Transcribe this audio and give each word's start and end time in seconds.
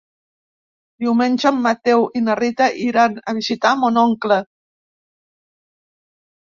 Diumenge 1.03 1.47
en 1.51 1.59
Mateu 1.67 2.07
i 2.21 2.23
na 2.29 2.37
Rita 2.41 2.71
iran 2.89 3.21
a 3.21 3.37
visitar 3.41 3.77
mon 3.85 4.03
oncle. 4.09 4.43